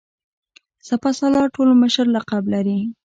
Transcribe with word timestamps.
سپه 0.87 1.09
سالار 1.19 1.47
ټول 1.55 1.67
مشر 1.81 2.05
لقب 2.15 2.43
لري. 2.53 2.79